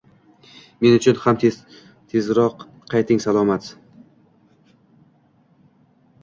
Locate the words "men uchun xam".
0.85-1.37